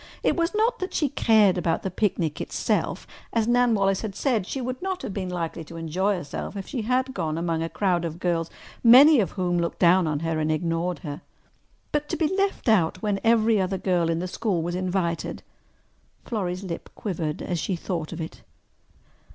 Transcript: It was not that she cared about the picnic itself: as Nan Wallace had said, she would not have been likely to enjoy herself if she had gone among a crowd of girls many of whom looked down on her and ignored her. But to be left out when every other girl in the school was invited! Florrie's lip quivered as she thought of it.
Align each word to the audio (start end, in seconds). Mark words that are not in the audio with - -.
It 0.23 0.35
was 0.35 0.55
not 0.55 0.79
that 0.79 0.95
she 0.95 1.09
cared 1.09 1.59
about 1.59 1.83
the 1.83 1.91
picnic 1.91 2.41
itself: 2.41 3.05
as 3.33 3.47
Nan 3.47 3.75
Wallace 3.75 4.01
had 4.01 4.15
said, 4.15 4.47
she 4.47 4.59
would 4.59 4.81
not 4.81 5.03
have 5.03 5.13
been 5.13 5.29
likely 5.29 5.63
to 5.65 5.77
enjoy 5.77 6.15
herself 6.15 6.57
if 6.57 6.65
she 6.67 6.81
had 6.81 7.13
gone 7.13 7.37
among 7.37 7.61
a 7.61 7.69
crowd 7.69 8.03
of 8.03 8.17
girls 8.19 8.49
many 8.83 9.19
of 9.19 9.33
whom 9.33 9.59
looked 9.59 9.77
down 9.77 10.07
on 10.07 10.21
her 10.21 10.39
and 10.39 10.51
ignored 10.51 10.97
her. 11.05 11.21
But 11.91 12.09
to 12.09 12.17
be 12.17 12.35
left 12.35 12.67
out 12.67 13.03
when 13.03 13.19
every 13.23 13.61
other 13.61 13.77
girl 13.77 14.09
in 14.09 14.17
the 14.17 14.27
school 14.27 14.63
was 14.63 14.73
invited! 14.73 15.43
Florrie's 16.25 16.63
lip 16.63 16.89
quivered 16.95 17.43
as 17.43 17.59
she 17.59 17.75
thought 17.75 18.11
of 18.11 18.19
it. 18.19 18.41